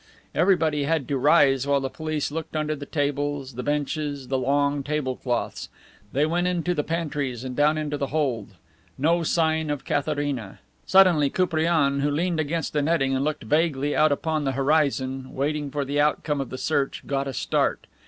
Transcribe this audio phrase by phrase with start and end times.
[0.33, 4.81] Everybody had to rise while the police looked under the tables, the benches, the long
[4.81, 5.69] table cloths.
[6.11, 8.55] They went into the pantries and down into the hold.
[8.97, 10.57] No sign of Katharina.
[10.87, 15.69] Suddenly Koupriane, who leaned against a netting and looked vaguely out upon the horizon, waiting
[15.69, 17.85] for the outcome of the search, got a start.